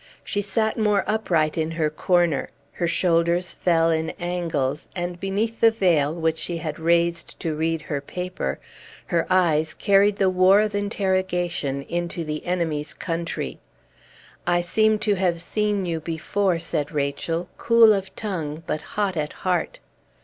[0.23, 5.69] She sat more upright in her corner, her shoulders fell in angles, and beneath the
[5.69, 8.59] veil, which she had raised to read her paper,
[9.05, 13.59] her eyes carried the war of interrogation into the enemy's country.
[14.47, 19.33] "I seem to have seen you before," said Rachel, cool of tongue but hot at
[19.45, 19.81] heart.